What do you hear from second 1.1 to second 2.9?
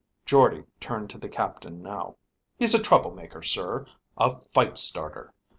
to the captain now. "He's a